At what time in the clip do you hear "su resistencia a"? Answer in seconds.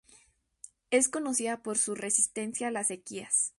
1.77-2.71